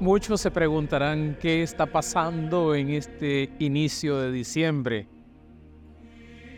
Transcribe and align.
Muchos 0.00 0.40
se 0.40 0.50
preguntarán 0.50 1.36
qué 1.38 1.62
está 1.62 1.84
pasando 1.84 2.74
en 2.74 2.88
este 2.88 3.50
inicio 3.58 4.16
de 4.16 4.32
diciembre. 4.32 5.06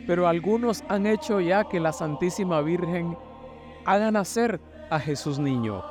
Pero 0.07 0.29
algunos 0.29 0.85
han 0.89 1.09
hecho 1.09 1.41
ya 1.41 1.65
que 1.65 1.81
la 1.81 1.93
Santísima 1.93 2.61
Virgen 2.61 3.19
haga 3.85 4.13
nacer 4.13 4.61
a 4.91 5.01
Jesús 5.01 5.41
niño. 5.41 5.83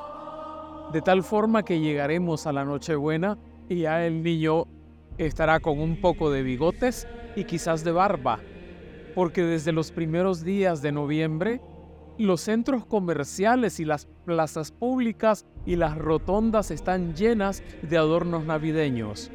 De 0.94 1.02
tal 1.02 1.22
forma 1.22 1.62
que 1.62 1.78
llegaremos 1.78 2.46
a 2.46 2.52
la 2.52 2.64
Nochebuena 2.64 3.36
y 3.68 3.80
ya 3.80 4.06
el 4.06 4.22
niño 4.22 4.64
estará 5.18 5.60
con 5.60 5.78
un 5.78 6.00
poco 6.00 6.30
de 6.30 6.42
bigotes 6.42 7.06
y 7.36 7.44
quizás 7.44 7.84
de 7.84 7.92
barba. 7.92 8.40
Porque 9.14 9.42
desde 9.42 9.72
los 9.72 9.92
primeros 9.92 10.42
días 10.42 10.80
de 10.80 10.92
noviembre 10.92 11.60
los 12.18 12.40
centros 12.40 12.84
comerciales 12.84 13.80
y 13.80 13.84
las 13.84 14.06
plazas 14.24 14.70
públicas 14.70 15.46
y 15.66 15.76
las 15.76 15.96
rotondas 15.96 16.70
están 16.70 17.14
llenas 17.14 17.62
de 17.82 17.96
adornos 17.96 18.44
navideños. 18.44 19.30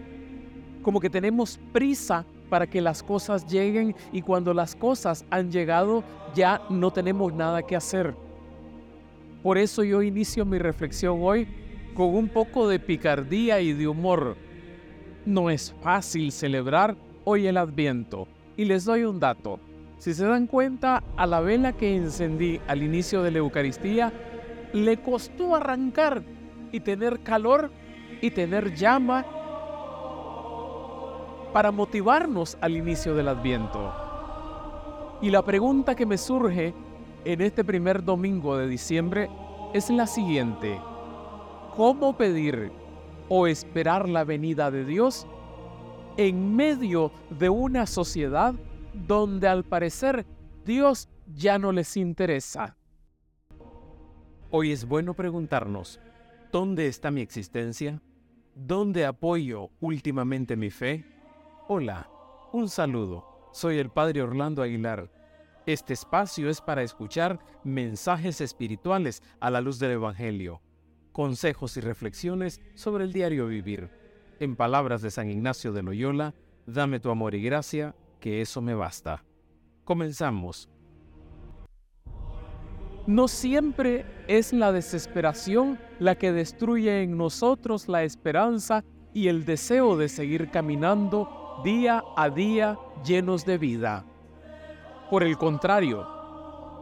Como 0.82 0.99
que 0.99 1.09
tenemos 1.09 1.59
prisa 1.73 2.26
para 2.49 2.68
que 2.68 2.82
las 2.82 3.04
cosas 3.04 3.45
lleguen 3.48 3.95
y 4.12 4.21
cuando 4.21 4.54
las 4.54 4.76
cosas 4.76 5.26
han 5.30 5.52
llegado 5.52 6.04
ya 6.34 6.62
no 6.70 6.91
tenemos 6.91 7.34
nada 7.34 7.62
que 7.63 7.76
hacer. 7.76 8.16
Por 9.44 9.57
eso 9.57 9.84
yo 9.84 10.02
inicio 10.02 10.46
mi 10.46 10.57
reflexión 10.57 11.20
hoy 11.21 11.48
con 11.94 12.13
un 12.13 12.30
poco 12.30 12.68
de 12.68 12.80
picardía 12.80 13.59
y 13.59 13.73
de 13.73 13.88
humor. 13.88 14.38
No 15.26 15.49
es 15.49 15.73
fácil 15.82 16.32
celebrar 16.32 16.96
hoy 17.26 17.48
el 17.48 17.57
Adviento. 17.57 18.27
Y 18.55 18.66
les 18.66 18.85
doy 18.85 19.04
un 19.04 19.20
dato. 19.20 19.59
Si 19.97 20.13
se 20.13 20.25
dan 20.25 20.47
cuenta, 20.47 21.03
a 21.15 21.25
la 21.25 21.41
vela 21.41 21.73
que 21.73 21.95
encendí 21.95 22.61
al 22.67 22.83
inicio 22.83 23.23
de 23.23 23.31
la 23.31 23.39
Eucaristía, 23.39 24.13
le 24.73 24.97
costó 24.97 25.55
arrancar 25.55 26.21
y 26.71 26.79
tener 26.81 27.21
calor 27.21 27.71
y 28.21 28.31
tener 28.31 28.75
llama 28.75 29.25
para 31.51 31.71
motivarnos 31.71 32.57
al 32.62 32.76
inicio 32.76 33.15
del 33.15 33.29
Adviento. 33.29 33.91
Y 35.21 35.31
la 35.31 35.43
pregunta 35.43 35.95
que 35.95 36.05
me 36.05 36.17
surge 36.17 36.76
en 37.26 37.41
este 37.41 37.63
primer 37.63 38.04
domingo 38.04 38.55
de 38.55 38.67
diciembre 38.67 39.29
es 39.73 39.89
la 39.89 40.05
siguiente. 40.05 40.79
¿Cómo 41.76 42.15
pedir 42.15 42.71
o 43.29 43.48
esperar 43.48 44.07
la 44.07 44.23
venida 44.23 44.70
de 44.70 44.85
Dios 44.85 45.26
en 46.17 46.55
medio 46.55 47.11
de 47.32 47.49
una 47.49 47.87
sociedad 47.87 48.54
donde 49.05 49.48
al 49.48 49.63
parecer 49.63 50.26
Dios 50.65 51.09
ya 51.34 51.59
no 51.59 51.71
les 51.71 51.95
interesa. 51.98 52.76
Hoy 54.49 54.71
es 54.71 54.85
bueno 54.85 55.13
preguntarnos, 55.13 55.99
¿dónde 56.51 56.87
está 56.87 57.12
mi 57.12 57.21
existencia? 57.21 58.01
¿Dónde 58.55 59.05
apoyo 59.05 59.70
últimamente 59.79 60.55
mi 60.55 60.71
fe? 60.71 61.05
Hola, 61.67 62.09
un 62.54 62.70
saludo. 62.70 63.49
Soy 63.51 63.77
el 63.77 63.89
Padre 63.89 64.22
Orlando 64.22 64.62
Aguilar. 64.62 65.11
Este 65.66 65.94
espacio 65.94 66.50
es 66.50 66.61
para 66.61 66.81
escuchar 66.81 67.39
mensajes 67.63 68.39
espirituales 68.39 69.22
a 69.41 69.51
la 69.51 69.59
luz 69.59 69.79
del 69.79 69.91
Evangelio, 69.91 70.61
consejos 71.11 71.75
y 71.75 71.81
reflexiones 71.81 72.61
sobre 72.73 73.03
el 73.03 73.11
diario 73.11 73.47
vivir. 73.47 73.89
En 74.39 74.56
palabras 74.56 75.01
de 75.01 75.11
San 75.11 75.29
Ignacio 75.29 75.73
de 75.73 75.84
Loyola, 75.84 76.34
dame 76.66 77.00
tu 77.00 77.09
amor 77.09 77.35
y 77.35 77.41
gracia 77.41 77.95
que 78.28 78.41
eso 78.41 78.61
me 78.61 78.75
basta. 78.75 79.23
Comenzamos. 79.85 80.67
No 83.06 83.29
siempre 83.29 84.06
es 84.28 84.51
la 84.51 84.73
desesperación 84.73 85.79
la 85.97 86.16
que 86.16 86.33
destruye 86.33 87.03
en 87.03 87.16
nosotros 87.16 87.88
la 87.88 88.03
esperanza 88.03 88.83
y 89.13 89.29
el 89.29 89.45
deseo 89.45 89.95
de 89.95 90.09
seguir 90.09 90.51
caminando 90.51 91.61
día 91.63 92.03
a 92.17 92.29
día 92.29 92.78
llenos 93.05 93.45
de 93.45 93.57
vida. 93.57 94.05
Por 95.09 95.23
el 95.23 95.37
contrario, 95.37 96.05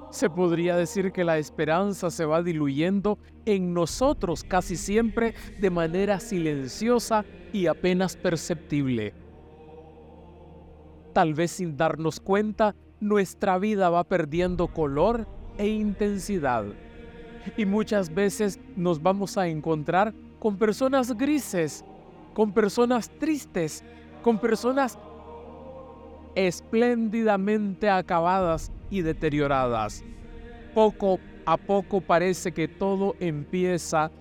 se 0.10 0.32
podría 0.32 0.76
decir 0.76 1.12
que 1.12 1.24
la 1.24 1.38
esperanza 1.38 2.10
se 2.10 2.26
va 2.26 2.42
diluyendo 2.42 3.20
en 3.46 3.72
nosotros 3.72 4.44
casi 4.44 4.76
siempre 4.76 5.36
de 5.62 5.70
manera 5.70 6.20
silenciosa 6.20 7.24
y 7.54 7.68
apenas 7.68 8.18
perceptible 8.18 9.14
tal 11.16 11.34
vez 11.34 11.52
sin 11.52 11.78
darnos 11.78 12.20
cuenta, 12.20 12.76
nuestra 13.00 13.58
vida 13.58 13.90
va 13.90 14.04
perdiendo 14.04 14.68
color 14.68 15.26
e 15.58 15.66
intensidad. 15.66 16.66
Y 17.56 17.66
muchas 17.66 18.14
veces 18.14 18.60
nos 18.76 19.02
vamos 19.02 19.38
a 19.38 19.48
encontrar 19.48 20.14
con 20.40 20.58
personas 20.58 21.18
grises, 21.18 21.86
con 22.34 22.52
personas 22.52 23.10
tristes, 23.10 23.82
con 24.24 24.40
personas 24.40 25.00
espléndidamente 26.36 27.90
acabadas 27.90 28.70
y 28.90 29.02
deterioradas. 29.02 30.04
Poco 30.74 31.20
a 31.46 31.56
poco 31.56 32.02
parece 32.02 32.52
que 32.52 32.68
todo 32.68 33.16
empieza 33.22 34.12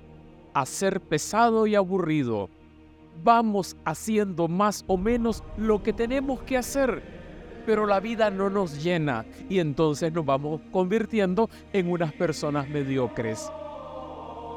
a 0.52 0.64
ser 0.64 1.00
pesado 1.00 1.66
y 1.66 1.74
aburrido 1.74 2.50
vamos 3.22 3.76
haciendo 3.84 4.48
más 4.48 4.84
o 4.86 4.96
menos 4.96 5.42
lo 5.56 5.82
que 5.82 5.92
tenemos 5.92 6.42
que 6.42 6.56
hacer, 6.56 7.02
pero 7.66 7.86
la 7.86 8.00
vida 8.00 8.30
no 8.30 8.50
nos 8.50 8.82
llena 8.82 9.24
y 9.48 9.58
entonces 9.58 10.12
nos 10.12 10.24
vamos 10.24 10.60
convirtiendo 10.70 11.48
en 11.72 11.90
unas 11.90 12.12
personas 12.12 12.68
mediocres. 12.68 13.50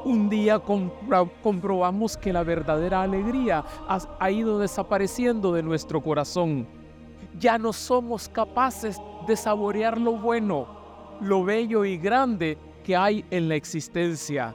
Un 0.04 0.28
día 0.28 0.60
comprobamos 1.42 2.16
que 2.16 2.32
la 2.32 2.44
verdadera 2.44 3.02
alegría 3.02 3.64
ha 3.88 4.30
ido 4.30 4.58
desapareciendo 4.58 5.52
de 5.52 5.62
nuestro 5.62 6.02
corazón. 6.02 6.66
Ya 7.38 7.58
no 7.58 7.72
somos 7.72 8.28
capaces 8.28 9.00
de 9.26 9.36
saborear 9.36 10.00
lo 10.00 10.12
bueno, 10.12 10.66
lo 11.20 11.44
bello 11.44 11.84
y 11.84 11.98
grande 11.98 12.56
que 12.84 12.96
hay 12.96 13.24
en 13.30 13.48
la 13.48 13.56
existencia. 13.56 14.54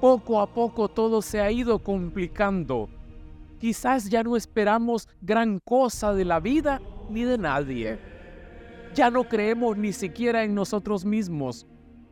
Poco 0.00 0.40
a 0.40 0.46
poco 0.46 0.88
todo 0.88 1.20
se 1.22 1.40
ha 1.40 1.50
ido 1.50 1.78
complicando 1.80 2.88
Quizás 3.66 4.08
ya 4.08 4.22
no 4.22 4.36
esperamos 4.36 5.08
gran 5.20 5.58
cosa 5.58 6.14
de 6.14 6.24
la 6.24 6.38
vida 6.38 6.80
ni 7.10 7.24
de 7.24 7.36
nadie. 7.36 7.98
Ya 8.94 9.10
no 9.10 9.24
creemos 9.24 9.76
ni 9.76 9.92
siquiera 9.92 10.44
en 10.44 10.54
nosotros 10.54 11.04
mismos. 11.04 11.66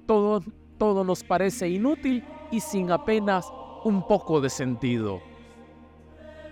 Todo, 0.04 0.42
todo 0.78 1.04
nos 1.04 1.22
parece 1.22 1.68
inútil 1.68 2.24
y 2.50 2.58
sin 2.58 2.90
apenas 2.90 3.52
un 3.84 4.04
poco 4.04 4.40
de 4.40 4.50
sentido. 4.50 5.20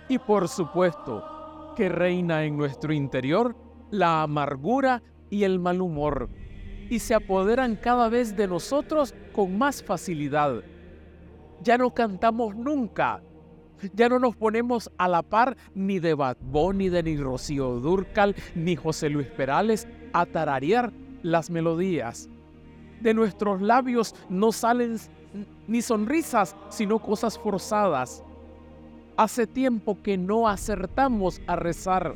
Y 0.07 0.19
por 0.19 0.47
supuesto 0.47 1.73
que 1.75 1.89
reina 1.89 2.45
en 2.45 2.55
nuestro 2.55 2.93
interior 2.93 3.57
la 3.91 4.21
amargura 4.21 5.03
y 5.29 5.43
el 5.43 5.59
mal 5.59 5.81
humor, 5.81 6.29
y 6.89 6.99
se 6.99 7.13
apoderan 7.13 7.75
cada 7.75 8.07
vez 8.07 8.37
de 8.37 8.47
nosotros 8.47 9.13
con 9.33 9.57
más 9.57 9.83
facilidad. 9.83 10.63
Ya 11.61 11.77
no 11.77 11.93
cantamos 11.93 12.55
nunca, 12.55 13.21
ya 13.93 14.09
no 14.09 14.19
nos 14.19 14.35
ponemos 14.35 14.89
a 14.97 15.07
la 15.07 15.21
par 15.21 15.57
ni 15.75 15.99
de 15.99 16.13
Bad 16.13 16.37
ni 16.73 16.89
de 16.89 17.03
ni 17.03 17.17
Rocío 17.17 17.79
Durcal, 17.79 18.35
ni 18.55 18.75
José 18.75 19.09
Luis 19.09 19.27
Perales 19.27 19.87
a 20.13 20.25
tararear 20.25 20.91
las 21.21 21.49
melodías. 21.49 22.29
De 23.01 23.13
nuestros 23.13 23.61
labios 23.61 24.15
no 24.29 24.51
salen 24.51 24.97
ni 25.67 25.81
sonrisas, 25.81 26.55
sino 26.69 26.99
cosas 26.99 27.37
forzadas. 27.37 28.23
Hace 29.17 29.45
tiempo 29.45 30.01
que 30.01 30.17
no 30.17 30.47
acertamos 30.47 31.41
a 31.47 31.55
rezar. 31.55 32.15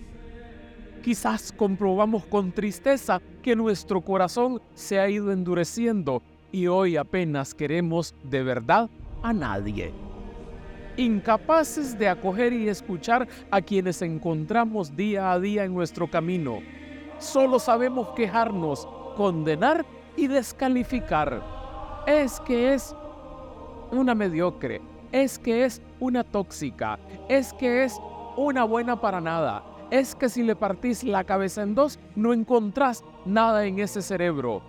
Quizás 1.04 1.52
comprobamos 1.52 2.26
con 2.26 2.52
tristeza 2.52 3.22
que 3.42 3.56
nuestro 3.56 4.02
corazón 4.02 4.62
se 4.74 5.00
ha 5.00 5.10
ido 5.10 5.32
endureciendo 5.32 6.22
y 6.52 6.68
hoy 6.68 6.98
apenas 6.98 7.54
queremos 7.54 8.16
de 8.24 8.44
verdad 8.44 8.90
a 9.22 9.34
nadie 9.34 10.07
incapaces 10.98 11.98
de 11.98 12.10
acoger 12.10 12.52
y 12.54 12.68
escuchar 12.68 13.28
a 13.52 13.62
quienes 13.62 14.02
encontramos 14.02 14.96
día 14.96 15.32
a 15.32 15.40
día 15.40 15.64
en 15.64 15.74
nuestro 15.74 16.10
camino. 16.10 16.60
Solo 17.20 17.60
sabemos 17.60 18.10
quejarnos, 18.10 18.88
condenar 19.16 19.86
y 20.16 20.28
descalificar. 20.28 21.44
Es 22.08 22.40
que 22.42 22.74
es 22.74 22.96
una 23.92 24.16
mediocre, 24.16 24.82
es 25.12 25.40
que 25.40 25.64
es 25.66 25.82
una 26.00 26.24
tóxica, 26.24 27.00
es 27.30 27.54
que 27.54 27.84
es 27.84 28.00
una 28.36 28.64
buena 28.64 29.00
para 29.00 29.22
nada, 29.22 29.64
es 29.92 30.16
que 30.16 30.30
si 30.30 30.44
le 30.44 30.56
partís 30.56 31.04
la 31.04 31.24
cabeza 31.24 31.62
en 31.62 31.76
dos 31.76 32.00
no 32.16 32.34
encontrás 32.34 33.04
nada 33.26 33.66
en 33.66 33.80
ese 33.80 34.02
cerebro. 34.02 34.62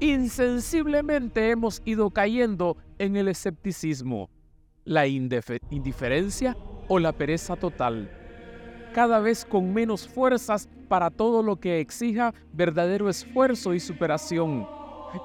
Insensiblemente 0.00 1.50
hemos 1.50 1.82
ido 1.84 2.10
cayendo 2.10 2.76
en 2.98 3.16
el 3.16 3.28
escepticismo 3.28 4.30
la 4.84 5.06
indiferencia 5.06 6.56
o 6.88 6.98
la 6.98 7.12
pereza 7.12 7.56
total, 7.56 8.10
cada 8.92 9.20
vez 9.20 9.44
con 9.44 9.72
menos 9.72 10.08
fuerzas 10.08 10.68
para 10.88 11.10
todo 11.10 11.42
lo 11.42 11.56
que 11.56 11.80
exija 11.80 12.34
verdadero 12.52 13.08
esfuerzo 13.08 13.74
y 13.74 13.80
superación. 13.80 14.66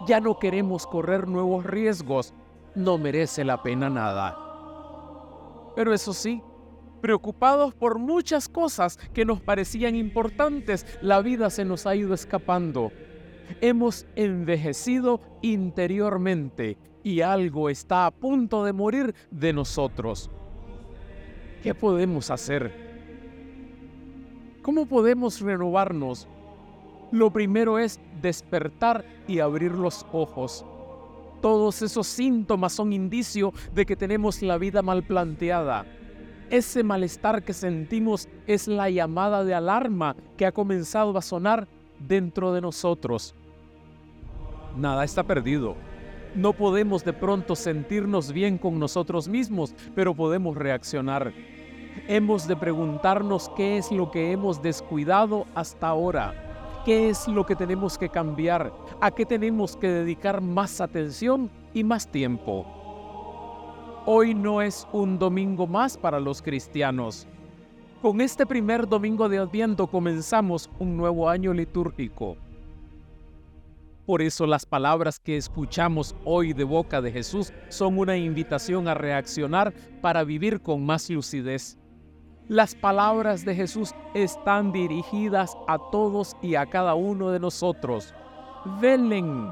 Ya 0.08 0.20
no 0.20 0.38
queremos 0.38 0.86
correr 0.86 1.28
nuevos 1.28 1.66
riesgos, 1.66 2.34
no 2.76 2.98
merece 2.98 3.44
la 3.44 3.64
pena 3.64 3.90
nada. 3.90 4.38
Pero 5.76 5.94
eso 5.94 6.14
sí, 6.14 6.42
preocupados 7.02 7.74
por 7.74 8.00
muchas 8.00 8.48
cosas 8.48 8.98
que 9.14 9.26
nos 9.26 9.42
parecían 9.42 9.96
importantes, 9.96 10.86
la 11.02 11.22
vida 11.22 11.50
se 11.50 11.66
nos 11.66 11.86
ha 11.86 11.96
ido 11.96 12.14
escapando. 12.14 12.92
Hemos 13.62 14.06
envejecido 14.16 15.22
interiormente 15.42 16.78
y 17.06 17.22
algo 17.22 17.70
está 17.70 18.08
a 18.08 18.12
punto 18.12 18.66
de 18.66 18.74
morir 18.74 19.14
de 19.30 19.54
nosotros. 19.54 20.32
¿Qué 21.62 21.76
podemos 21.76 22.32
hacer? 22.32 22.74
¿Cómo 24.64 24.88
podemos 24.88 25.40
renovarnos? 25.40 26.28
Lo 27.12 27.30
primero 27.30 27.78
es 27.78 28.00
despertar 28.24 29.06
y 29.28 29.38
abrir 29.38 29.74
los 29.74 30.04
ojos. 30.12 30.66
Todos 31.44 31.84
esos 31.84 32.08
síntomas 32.08 32.74
son 32.74 32.92
indicio 32.92 33.54
de 33.76 33.86
que 33.86 33.96
tenemos 33.96 34.42
la 34.42 34.58
vida 34.58 34.82
mal 34.82 35.04
planteada. 35.04 35.86
Ese 36.50 36.84
malestar 36.84 37.44
que 37.44 37.54
sentimos 37.54 38.28
es 38.48 38.68
la 38.68 38.90
llamada 38.90 39.44
de 39.44 39.54
alarma 39.54 40.16
que 40.38 40.48
ha 40.48 40.52
comenzado 40.52 41.16
a 41.16 41.22
sonar 41.22 41.68
dentro 42.00 42.52
de 42.52 42.62
nosotros. 42.62 43.36
Nada 44.76 45.04
está 45.04 45.22
perdido. 45.22 45.76
No 46.36 46.52
podemos 46.52 47.06
de 47.06 47.14
pronto 47.14 47.56
sentirnos 47.56 48.34
bien 48.34 48.58
con 48.58 48.78
nosotros 48.78 49.30
mismos, 49.30 49.74
pero 49.96 50.14
podemos 50.14 50.58
reaccionar. 50.58 51.32
Hemos 52.10 52.46
de 52.46 52.58
preguntarnos 52.58 53.50
qué 53.56 53.78
es 53.78 53.90
lo 53.90 54.12
que 54.12 54.34
hemos 54.34 54.62
descuidado 54.62 55.46
hasta 55.56 55.88
ahora, 55.88 56.82
qué 56.84 57.08
es 57.08 57.26
lo 57.30 57.46
que 57.46 57.56
tenemos 57.56 57.98
que 57.98 58.10
cambiar, 58.10 58.74
a 59.00 59.12
qué 59.12 59.26
tenemos 59.26 59.78
que 59.78 59.88
dedicar 59.88 60.42
más 60.42 60.82
atención 60.82 61.50
y 61.74 61.86
más 61.86 62.06
tiempo. 62.06 62.66
Hoy 64.06 64.36
no 64.36 64.62
es 64.62 64.86
un 64.92 65.18
domingo 65.18 65.66
más 65.68 65.98
para 65.98 66.20
los 66.20 66.42
cristianos. 66.42 67.28
Con 68.02 68.20
este 68.20 68.46
primer 68.46 68.90
domingo 68.90 69.30
de 69.30 69.38
Adviento 69.38 69.88
comenzamos 69.88 70.70
un 70.80 70.98
nuevo 70.98 71.30
año 71.30 71.54
litúrgico. 71.54 72.36
Por 74.06 74.22
eso 74.22 74.46
las 74.46 74.68
palabras 74.68 75.20
que 75.20 75.36
escuchamos 75.36 76.16
hoy 76.26 76.54
de 76.54 76.64
boca 76.64 77.02
de 77.02 77.12
Jesús 77.12 77.52
son 77.70 77.98
una 77.98 78.16
invitación 78.16 78.88
a 78.88 78.94
reaccionar 78.94 79.74
para 80.02 80.24
vivir 80.24 80.62
con 80.62 80.86
más 80.86 81.10
lucidez. 81.10 81.80
Las 82.48 82.76
palabras 82.76 83.44
de 83.44 83.56
Jesús 83.56 83.96
están 84.14 84.72
dirigidas 84.72 85.58
a 85.68 85.80
todos 85.92 86.36
y 86.44 86.54
a 86.54 86.68
cada 86.68 86.94
uno 86.94 87.32
de 87.32 87.40
nosotros. 87.40 88.14
Velen. 88.80 89.52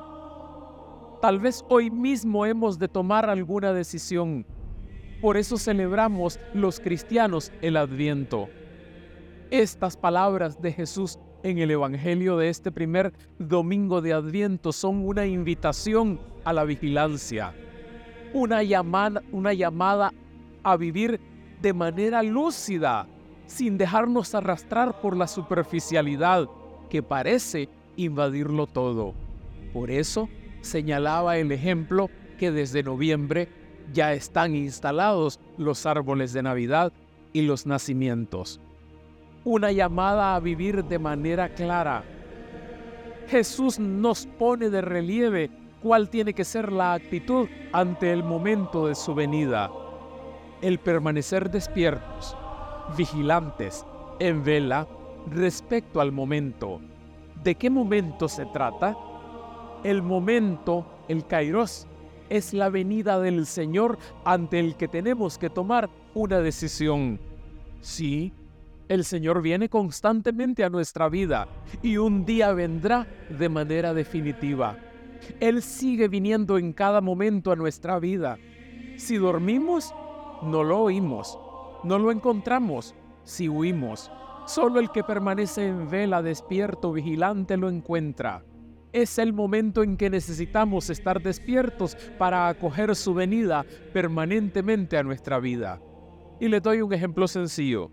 Tal 1.19 1.39
vez 1.39 1.65
hoy 1.69 1.89
mismo 1.89 2.45
hemos 2.45 2.77
de 2.77 2.87
tomar 2.87 3.27
alguna 3.27 3.73
decisión. 3.73 4.45
Por 5.19 5.37
eso 5.37 5.57
celebramos 5.57 6.39
los 6.53 6.79
cristianos 6.79 7.51
el 7.63 7.77
Adviento. 7.77 8.49
Estas 9.49 9.97
palabras 9.97 10.61
de 10.61 10.71
Jesús 10.71 11.17
en 11.43 11.57
el 11.59 11.71
Evangelio 11.71 12.37
de 12.37 12.49
este 12.49 12.71
primer 12.71 13.13
domingo 13.37 14.01
de 14.01 14.13
Adviento 14.13 14.71
son 14.71 15.05
una 15.05 15.25
invitación 15.25 16.19
a 16.45 16.53
la 16.53 16.63
vigilancia, 16.63 17.53
una 18.33 18.63
llamada, 18.63 19.21
una 19.31 19.53
llamada 19.53 20.13
a 20.63 20.77
vivir 20.77 21.19
de 21.61 21.73
manera 21.73 22.23
lúcida, 22.23 23.07
sin 23.45 23.77
dejarnos 23.77 24.33
arrastrar 24.33 25.01
por 25.01 25.17
la 25.17 25.27
superficialidad 25.27 26.47
que 26.89 27.03
parece 27.03 27.67
invadirlo 27.97 28.65
todo. 28.65 29.13
Por 29.73 29.91
eso 29.91 30.29
señalaba 30.61 31.37
el 31.37 31.51
ejemplo 31.51 32.09
que 32.39 32.51
desde 32.51 32.83
noviembre 32.83 33.49
ya 33.91 34.13
están 34.13 34.55
instalados 34.55 35.41
los 35.57 35.85
árboles 35.85 36.31
de 36.31 36.41
Navidad 36.41 36.93
y 37.33 37.41
los 37.41 37.65
nacimientos 37.65 38.61
una 39.45 39.71
llamada 39.71 40.35
a 40.35 40.39
vivir 40.39 40.83
de 40.85 40.99
manera 40.99 41.49
clara. 41.49 42.03
Jesús 43.27 43.79
nos 43.79 44.25
pone 44.25 44.69
de 44.69 44.81
relieve 44.81 45.49
cuál 45.81 46.09
tiene 46.09 46.33
que 46.33 46.45
ser 46.45 46.71
la 46.71 46.93
actitud 46.93 47.47
ante 47.71 48.11
el 48.11 48.23
momento 48.23 48.87
de 48.87 48.95
su 48.95 49.13
venida. 49.13 49.69
El 50.61 50.79
permanecer 50.79 51.49
despiertos, 51.49 52.37
vigilantes, 52.97 53.85
en 54.19 54.43
vela 54.43 54.87
respecto 55.29 55.99
al 55.99 56.11
momento. 56.11 56.79
¿De 57.43 57.55
qué 57.55 57.69
momento 57.69 58.29
se 58.29 58.45
trata? 58.45 58.95
El 59.83 60.01
momento, 60.01 60.85
el 61.09 61.25
kairos, 61.25 61.87
es 62.29 62.53
la 62.53 62.69
venida 62.69 63.19
del 63.19 63.45
Señor 63.45 63.97
ante 64.23 64.59
el 64.59 64.75
que 64.75 64.87
tenemos 64.87 65.37
que 65.37 65.49
tomar 65.49 65.89
una 66.13 66.39
decisión. 66.39 67.19
Sí, 67.81 68.31
el 68.89 69.05
Señor 69.05 69.41
viene 69.41 69.69
constantemente 69.69 70.63
a 70.63 70.69
nuestra 70.69 71.09
vida 71.09 71.47
y 71.81 71.97
un 71.97 72.25
día 72.25 72.51
vendrá 72.53 73.07
de 73.29 73.49
manera 73.49 73.93
definitiva. 73.93 74.77
Él 75.39 75.61
sigue 75.61 76.07
viniendo 76.07 76.57
en 76.57 76.73
cada 76.73 77.01
momento 77.01 77.51
a 77.51 77.55
nuestra 77.55 77.99
vida. 77.99 78.37
Si 78.97 79.17
dormimos, 79.17 79.93
no 80.43 80.63
lo 80.63 80.81
oímos, 80.81 81.39
no 81.83 81.97
lo 81.97 82.11
encontramos. 82.11 82.93
Si 83.23 83.47
huimos, 83.47 84.11
solo 84.45 84.79
el 84.79 84.91
que 84.91 85.03
permanece 85.03 85.67
en 85.67 85.89
vela, 85.89 86.21
despierto, 86.21 86.91
vigilante, 86.91 87.55
lo 87.55 87.69
encuentra. 87.69 88.43
Es 88.91 89.17
el 89.17 89.33
momento 89.33 89.81
en 89.81 89.97
que 89.97 90.09
necesitamos 90.09 90.89
estar 90.89 91.21
despiertos 91.21 91.95
para 92.19 92.49
acoger 92.49 92.95
su 92.95 93.13
venida 93.13 93.65
permanentemente 93.91 94.97
a 94.97 95.03
nuestra 95.03 95.39
vida. 95.39 95.81
Y 96.39 96.49
le 96.49 96.59
doy 96.59 96.81
un 96.81 96.93
ejemplo 96.93 97.27
sencillo. 97.27 97.89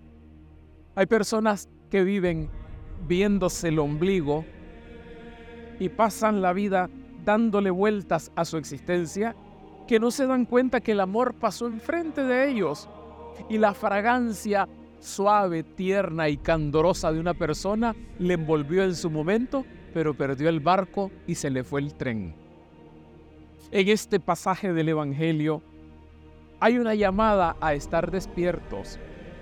Hay 0.95 1.07
personas 1.07 1.69
que 1.89 2.05
viven 2.05 2.49
viéndose 3.07 3.69
el 3.69 3.79
ombligo 3.79 4.45
y 5.79 5.89
pasan 5.89 6.43
la 6.43 6.53
vida 6.53 6.91
dándole 7.25 7.71
vueltas 7.71 8.33
a 8.35 8.45
su 8.45 8.57
existencia, 8.57 9.35
que 9.87 10.01
no 10.01 10.11
se 10.11 10.27
dan 10.27 10.45
cuenta 10.45 10.81
que 10.81 10.93
el 10.93 11.01
amor 11.01 11.35
pasó 11.35 11.67
enfrente 11.67 12.23
de 12.23 12.51
ellos 12.51 12.89
y 13.49 13.59
la 13.59 13.75
fragancia 13.75 14.69
suave, 15.01 15.63
tierna 15.63 16.29
y 16.29 16.37
candorosa 16.37 17.13
de 17.13 17.21
una 17.21 17.35
persona 17.35 17.95
le 18.19 18.35
envolvió 18.35 18.85
en 18.85 18.95
su 18.95 19.11
momento, 19.11 19.65
pero 19.95 20.15
perdió 20.15 20.49
el 20.49 20.61
barco 20.61 21.11
y 21.27 21.35
se 21.35 21.51
le 21.51 21.65
fue 21.65 21.81
el 21.81 21.95
tren. 21.95 22.35
En 23.71 23.89
este 23.89 24.21
pasaje 24.21 24.73
del 24.73 24.91
Evangelio 24.91 25.63
hay 26.59 26.79
una 26.79 26.95
llamada 26.95 27.57
a 27.61 27.75
estar 27.75 28.11
despiertos, 28.11 28.99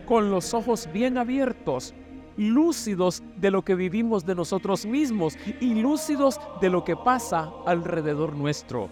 con 0.09 0.31
los 0.31 0.55
ojos 0.55 0.89
bien 0.91 1.19
abiertos, 1.19 1.95
lúcidos 2.39 3.23
de 3.37 3.51
lo 3.51 3.63
que 3.63 3.75
vivimos 3.75 4.25
de 4.25 4.35
nosotros 4.35 4.87
mismos 4.87 5.37
y 5.61 5.75
lúcidos 5.75 6.41
de 6.63 6.71
lo 6.71 6.83
que 6.83 6.97
pasa 6.97 7.53
alrededor 7.67 8.35
nuestro. 8.35 8.89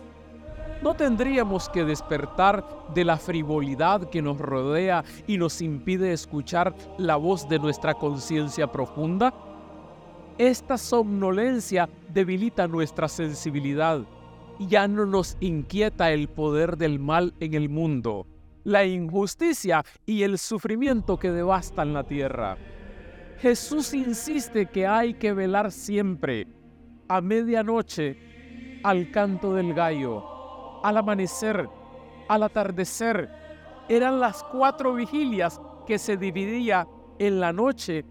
¿No 0.82 0.94
tendríamos 0.94 1.70
que 1.70 1.84
despertar 1.84 2.62
de 2.92 3.04
la 3.04 3.16
frivolidad 3.16 4.10
que 4.10 4.20
nos 4.20 4.38
rodea 4.38 5.04
y 5.26 5.38
nos 5.38 5.62
impide 5.62 6.12
escuchar 6.12 6.74
la 6.98 7.16
voz 7.16 7.48
de 7.48 7.58
nuestra 7.58 7.94
conciencia 7.94 8.70
profunda? 8.70 9.32
Esta 10.36 10.76
somnolencia 10.76 11.88
debilita 12.12 12.68
nuestra 12.68 13.08
sensibilidad 13.08 14.02
ya 14.58 14.86
no 14.86 15.06
nos 15.06 15.36
inquieta 15.40 16.12
el 16.12 16.28
poder 16.28 16.76
del 16.76 16.98
mal 16.98 17.34
en 17.40 17.54
el 17.54 17.68
mundo 17.68 18.26
la 18.66 18.84
injusticia 18.84 19.84
y 20.04 20.24
el 20.24 20.38
sufrimiento 20.38 21.20
que 21.20 21.30
devastan 21.30 21.92
la 21.92 22.02
tierra. 22.02 22.58
Jesús 23.38 23.94
insiste 23.94 24.66
que 24.66 24.88
hay 24.88 25.14
que 25.14 25.32
velar 25.32 25.70
siempre, 25.70 26.48
a 27.06 27.20
medianoche, 27.20 28.80
al 28.82 29.12
canto 29.12 29.54
del 29.54 29.72
gallo, 29.72 30.84
al 30.84 30.96
amanecer, 30.96 31.68
al 32.28 32.42
atardecer. 32.42 33.30
Eran 33.88 34.18
las 34.18 34.42
cuatro 34.42 34.94
vigilias 34.94 35.60
que 35.86 35.96
se 35.96 36.16
dividía 36.16 36.88
en 37.20 37.38
la 37.38 37.52
noche 37.52 38.04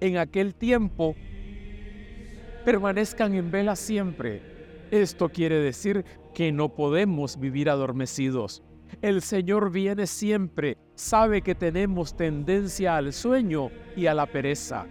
en 0.00 0.16
aquel 0.16 0.54
tiempo. 0.54 1.14
Permanezcan 2.64 3.34
en 3.34 3.50
vela 3.50 3.76
siempre. 3.76 4.40
Esto 4.90 5.28
quiere 5.28 5.56
decir 5.56 6.02
que 6.32 6.50
no 6.50 6.70
podemos 6.70 7.38
vivir 7.38 7.68
adormecidos. 7.68 8.62
El 9.02 9.22
Señor 9.22 9.70
viene 9.70 10.06
siempre, 10.06 10.76
sabe 10.94 11.42
que 11.42 11.54
tenemos 11.54 12.16
tendencia 12.16 12.96
al 12.96 13.12
sueño 13.12 13.70
y 13.96 14.06
a 14.06 14.14
la 14.14 14.26
pereza, 14.26 14.86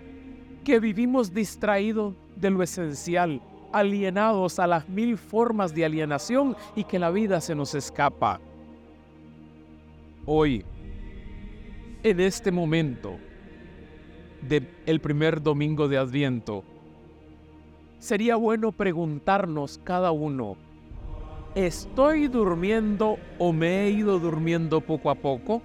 que 0.63 0.79
vivimos 0.79 1.33
distraídos 1.33 2.15
de 2.35 2.49
lo 2.49 2.61
esencial, 2.61 3.41
alienados 3.71 4.59
a 4.59 4.67
las 4.67 4.87
mil 4.87 5.17
formas 5.17 5.73
de 5.73 5.85
alienación 5.85 6.55
y 6.75 6.83
que 6.83 6.99
la 6.99 7.09
vida 7.09 7.41
se 7.41 7.55
nos 7.55 7.73
escapa. 7.75 8.39
Hoy, 10.25 10.63
en 12.03 12.19
este 12.19 12.51
momento 12.51 13.17
del 14.41 15.01
primer 15.01 15.41
domingo 15.41 15.87
de 15.87 15.97
Adviento, 15.97 16.63
sería 17.99 18.35
bueno 18.35 18.71
preguntarnos 18.71 19.79
cada 19.83 20.11
uno, 20.11 20.57
¿Estoy 21.55 22.27
durmiendo 22.27 23.17
o 23.39 23.53
me 23.53 23.85
he 23.85 23.89
ido 23.89 24.19
durmiendo 24.19 24.81
poco 24.81 25.09
a 25.09 25.15
poco? 25.15 25.61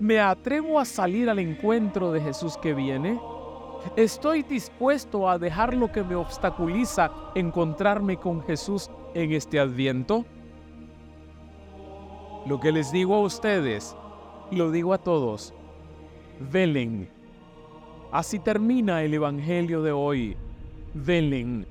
¿Me 0.00 0.20
atrevo 0.20 0.80
a 0.80 0.86
salir 0.86 1.28
al 1.28 1.38
encuentro 1.38 2.12
de 2.12 2.22
Jesús 2.22 2.56
que 2.56 2.72
viene? 2.72 3.20
¿Estoy 3.94 4.42
dispuesto 4.42 5.28
a 5.28 5.38
dejar 5.38 5.74
lo 5.74 5.92
que 5.92 6.02
me 6.02 6.14
obstaculiza 6.14 7.10
encontrarme 7.34 8.16
con 8.16 8.42
Jesús 8.42 8.90
en 9.12 9.32
este 9.32 9.60
adviento? 9.60 10.24
Lo 12.46 12.58
que 12.58 12.72
les 12.72 12.90
digo 12.90 13.16
a 13.16 13.20
ustedes, 13.20 13.94
lo 14.50 14.70
digo 14.70 14.94
a 14.94 14.98
todos. 14.98 15.52
Velen. 16.40 17.10
Así 18.10 18.38
termina 18.38 19.02
el 19.02 19.12
Evangelio 19.12 19.82
de 19.82 19.92
hoy. 19.92 20.36
Velen. 20.94 21.66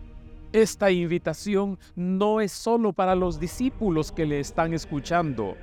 Esta 0.53 0.91
invitación 0.91 1.79
no 1.95 2.41
es 2.41 2.51
solo 2.51 2.91
para 2.91 3.15
los 3.15 3.39
discípulos 3.39 4.11
que 4.11 4.25
le 4.25 4.41
están 4.41 4.73
escuchando. 4.73 5.55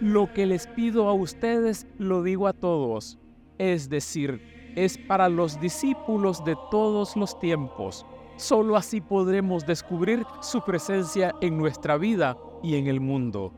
Lo 0.00 0.32
que 0.32 0.46
les 0.46 0.68
pido 0.68 1.08
a 1.08 1.14
ustedes 1.14 1.88
lo 1.98 2.22
digo 2.22 2.46
a 2.46 2.52
todos. 2.52 3.18
Es 3.58 3.88
decir, 3.88 4.72
es 4.76 4.98
para 4.98 5.28
los 5.28 5.58
discípulos 5.60 6.44
de 6.44 6.56
todos 6.70 7.16
los 7.16 7.36
tiempos. 7.40 8.06
Solo 8.36 8.76
así 8.76 9.00
podremos 9.00 9.66
descubrir 9.66 10.24
su 10.40 10.62
presencia 10.62 11.34
en 11.40 11.58
nuestra 11.58 11.96
vida 11.96 12.36
y 12.62 12.76
en 12.76 12.86
el 12.86 13.00
mundo. 13.00 13.52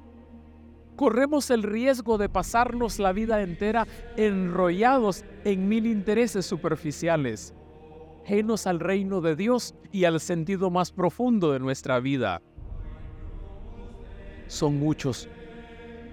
Corremos 0.96 1.50
el 1.50 1.64
riesgo 1.64 2.16
de 2.16 2.30
pasarnos 2.30 2.98
la 2.98 3.12
vida 3.12 3.42
entera 3.42 3.86
enrollados 4.16 5.24
en 5.44 5.68
mil 5.68 5.86
intereses 5.86 6.46
superficiales, 6.46 7.52
al 8.66 8.78
reino 8.78 9.22
de 9.22 9.36
Dios 9.36 9.74
y 9.90 10.04
al 10.04 10.20
sentido 10.20 10.70
más 10.70 10.92
profundo 10.92 11.52
de 11.52 11.60
nuestra 11.60 11.98
vida. 11.98 12.42
Son 14.48 14.78
muchos 14.78 15.28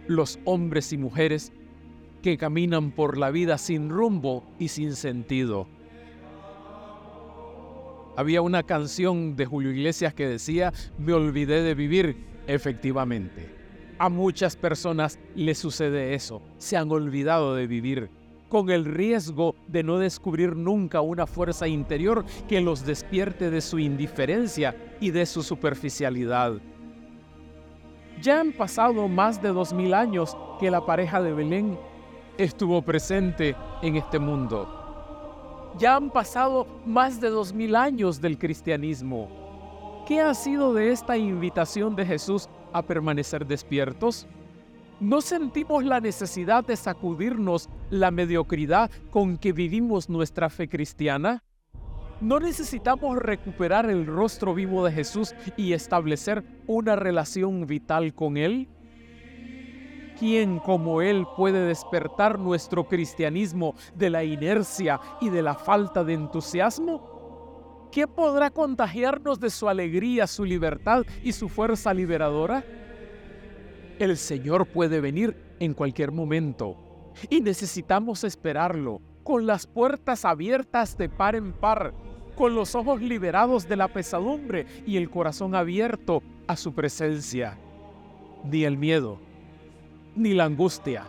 los 0.07 0.39
hombres 0.45 0.93
y 0.93 0.98
mujeres 0.98 1.51
que 2.22 2.38
caminan 2.38 2.91
por 2.91 3.17
la 3.17 3.31
vida 3.31 3.57
sin 3.57 3.89
rumbo 3.89 4.45
y 4.60 4.69
sin 4.69 4.95
sentido. 4.95 5.67
Había 8.15 8.41
una 8.41 8.63
canción 8.63 9.36
de 9.36 9.45
Julio 9.45 9.72
Iglesias 9.72 10.13
que 10.13 10.25
decía, 10.25 10.72
me 10.98 11.12
olvidé 11.12 11.63
de 11.63 11.75
vivir, 11.75 12.15
efectivamente. 12.48 13.53
A 14.00 14.07
muchas 14.07 14.55
personas 14.55 15.19
les 15.36 15.57
sucede 15.57 16.13
eso, 16.13 16.41
se 16.60 16.77
han 16.77 16.89
olvidado 16.91 17.55
de 17.55 17.67
vivir, 17.67 18.10
con 18.55 18.69
el 18.69 18.85
riesgo 18.85 19.53
de 19.67 19.83
no 19.83 20.00
descubrir 20.00 20.55
nunca 20.55 21.01
una 21.01 21.27
fuerza 21.27 21.67
interior 21.67 22.24
que 22.47 22.62
los 22.62 22.85
despierte 22.85 23.51
de 23.51 23.59
su 23.59 23.79
indiferencia 23.79 24.95
y 25.01 25.12
de 25.12 25.25
su 25.25 25.43
superficialidad. 25.43 26.53
Ya 28.21 28.39
han 28.39 28.53
pasado 28.53 29.09
más 29.09 29.41
de 29.41 29.50
dos 29.50 29.74
mil 29.74 29.93
años 29.93 30.38
que 30.57 30.71
la 30.71 30.85
pareja 30.85 31.21
de 31.21 31.33
Belén 31.33 31.77
estuvo 32.38 32.81
presente 32.81 33.57
en 33.81 33.97
este 33.97 34.19
mundo. 34.19 35.74
Ya 35.77 35.97
han 35.97 36.09
pasado 36.09 36.65
más 36.85 37.19
de 37.19 37.31
dos 37.31 37.51
mil 37.51 37.75
años 37.75 38.21
del 38.21 38.38
cristianismo. 38.38 39.27
¿Qué 40.07 40.21
ha 40.21 40.33
sido 40.33 40.74
de 40.74 40.93
esta 40.93 41.17
invitación 41.17 41.93
de 41.93 42.05
Jesús 42.05 42.47
a 42.71 42.81
permanecer 42.81 43.45
despiertos? 43.45 44.25
¿No 45.01 45.19
sentimos 45.19 45.83
la 45.83 45.99
necesidad 45.99 46.63
de 46.63 46.77
sacudirnos 46.77 47.69
la 47.89 48.11
mediocridad 48.11 48.89
con 49.09 49.37
que 49.37 49.51
vivimos 49.51 50.09
nuestra 50.09 50.49
fe 50.49 50.69
cristiana? 50.69 51.43
¿No 52.21 52.39
necesitamos 52.39 53.17
recuperar 53.17 53.89
el 53.89 54.05
rostro 54.05 54.53
vivo 54.53 54.85
de 54.85 54.93
Jesús 54.93 55.35
y 55.57 55.73
establecer 55.73 56.45
una 56.65 56.95
relación 56.95 57.67
vital 57.67 58.13
con 58.13 58.37
Él? 58.37 58.69
¿Quién 60.17 60.59
como 60.59 61.01
Él 61.01 61.27
puede 61.35 61.67
despertar 61.67 62.39
nuestro 62.39 62.87
cristianismo 62.87 63.75
de 63.95 64.09
la 64.09 64.23
inercia 64.23 65.01
y 65.19 65.27
de 65.27 65.41
la 65.41 65.55
falta 65.55 66.05
de 66.05 66.13
entusiasmo? 66.13 67.89
¿Qué 67.91 68.07
podrá 68.07 68.49
contagiarnos 68.49 69.41
de 69.41 69.49
su 69.49 69.67
alegría, 69.67 70.25
su 70.25 70.45
libertad 70.45 71.03
y 71.21 71.33
su 71.33 71.49
fuerza 71.49 71.93
liberadora? 71.93 72.63
El 73.97 74.17
Señor 74.17 74.65
puede 74.65 74.99
venir 74.99 75.37
en 75.59 75.73
cualquier 75.73 76.11
momento 76.11 76.75
y 77.29 77.39
necesitamos 77.39 78.25
esperarlo 78.25 79.01
con 79.23 79.45
las 79.47 79.65
puertas 79.67 80.25
abiertas 80.25 80.97
de 80.97 81.07
par 81.07 81.35
en 81.35 81.53
par, 81.53 81.93
con 82.35 82.55
los 82.55 82.75
ojos 82.75 83.01
liberados 83.01 83.69
de 83.69 83.77
la 83.77 83.87
pesadumbre 83.87 84.65
y 84.85 84.97
el 84.97 85.09
corazón 85.09 85.55
abierto 85.55 86.21
a 86.45 86.57
su 86.57 86.73
presencia. 86.73 87.57
Ni 88.43 88.65
el 88.65 88.77
miedo, 88.77 89.17
ni 90.13 90.33
la 90.33 90.43
angustia, 90.43 91.05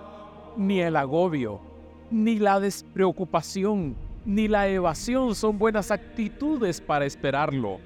ni 0.56 0.80
el 0.80 0.94
agobio, 0.94 1.60
ni 2.12 2.38
la 2.38 2.60
despreocupación, 2.60 3.96
ni 4.24 4.46
la 4.46 4.68
evasión 4.68 5.34
son 5.34 5.58
buenas 5.58 5.90
actitudes 5.90 6.80
para 6.80 7.04
esperarlo. 7.04 7.80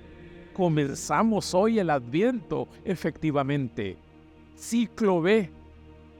Comenzamos 0.52 1.54
hoy 1.54 1.78
el 1.78 1.88
adviento, 1.88 2.68
efectivamente. 2.84 3.96
Ciclo 4.60 5.22
B, 5.22 5.50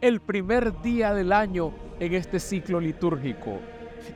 el 0.01 0.19
primer 0.19 0.81
día 0.81 1.13
del 1.13 1.31
año 1.31 1.73
en 2.01 2.15
este 2.15 2.41
ciclo 2.41 2.81
litúrgico. 2.81 3.59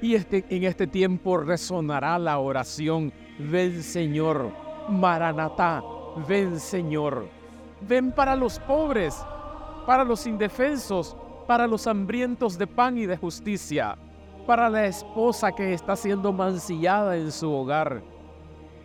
Y 0.00 0.14
este, 0.14 0.46
en 0.48 0.64
este 0.64 0.86
tiempo 0.86 1.36
resonará 1.36 2.18
la 2.18 2.38
oración, 2.38 3.12
ven 3.38 3.82
Señor, 3.82 4.50
Maranatá, 4.88 5.82
ven 6.26 6.58
Señor. 6.58 7.28
Ven 7.82 8.12
para 8.12 8.34
los 8.34 8.58
pobres, 8.60 9.14
para 9.84 10.04
los 10.04 10.26
indefensos, 10.26 11.14
para 11.46 11.66
los 11.66 11.86
hambrientos 11.86 12.56
de 12.56 12.66
pan 12.66 12.96
y 12.96 13.04
de 13.04 13.18
justicia, 13.18 13.98
para 14.46 14.70
la 14.70 14.86
esposa 14.86 15.52
que 15.52 15.74
está 15.74 15.96
siendo 15.96 16.32
mancillada 16.32 17.18
en 17.18 17.30
su 17.30 17.52
hogar, 17.52 18.00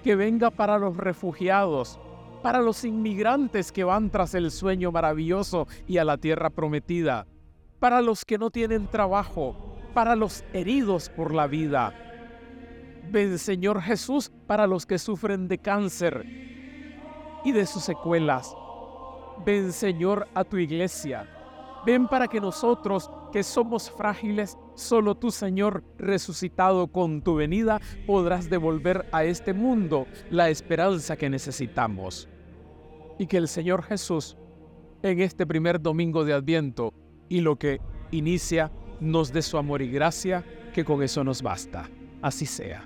que 0.04 0.18
venga 0.18 0.50
para 0.50 0.78
los 0.78 0.98
refugiados, 0.98 1.98
para 2.42 2.60
los 2.60 2.84
inmigrantes 2.86 3.72
que 3.72 3.84
van 3.84 4.10
tras 4.10 4.34
el 4.34 4.52
sueño 4.52 4.92
maravilloso 4.92 5.68
y 5.88 5.98
a 5.98 6.06
la 6.06 6.18
tierra 6.18 6.50
prometida, 6.50 7.28
para 7.80 8.02
los 8.02 8.26
que 8.26 8.38
no 8.38 8.50
tienen 8.50 8.88
trabajo, 8.88 9.78
para 9.94 10.16
los 10.16 10.44
heridos 10.54 11.10
por 11.10 11.34
la 11.34 11.48
vida. 11.48 11.94
Ven 13.12 13.40
Señor 13.40 13.82
Jesús 13.82 14.32
para 14.48 14.68
los 14.68 14.86
que 14.86 15.00
sufren 15.00 15.48
de 15.48 15.58
cáncer 15.58 16.26
y 17.44 17.52
de 17.52 17.66
sus 17.66 17.84
secuelas 17.84 18.54
Ven 19.46 19.72
Señor 19.72 20.28
a 20.34 20.44
tu 20.44 20.58
iglesia. 20.58 21.28
Ven 21.86 22.08
para 22.08 22.28
que 22.28 22.42
nosotros 22.42 23.10
que 23.32 23.44
somos 23.44 23.90
frágiles, 23.90 24.58
solo 24.76 25.16
tú 25.16 25.32
Señor 25.32 25.84
resucitado 25.98 26.88
con 26.88 27.22
tu 27.22 27.36
venida 27.36 27.80
podrás 28.06 28.50
devolver 28.50 29.08
a 29.12 29.24
este 29.24 29.54
mundo 29.54 30.06
la 30.30 30.50
esperanza 30.50 31.16
que 31.16 31.30
necesitamos. 31.30 32.28
Y 33.18 33.28
que 33.28 33.38
el 33.38 33.48
Señor 33.48 33.84
Jesús 33.84 34.38
en 35.04 35.22
este 35.22 35.46
primer 35.46 35.82
domingo 35.82 36.26
de 36.26 36.34
Adviento 36.34 36.94
y 37.30 37.42
lo 37.42 37.58
que 37.58 37.80
inicia 38.12 38.72
nos 39.00 39.32
dé 39.32 39.42
su 39.42 39.58
amor 39.58 39.82
y 39.82 39.90
gracia, 39.90 40.44
que 40.74 40.84
con 40.84 41.02
eso 41.04 41.24
nos 41.24 41.42
basta. 41.42 41.90
Así 42.22 42.46
sea. 42.46 42.86